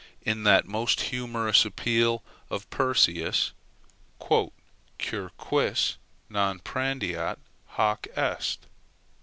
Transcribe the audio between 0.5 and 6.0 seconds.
most humorous appeal of Perseus "Cur quis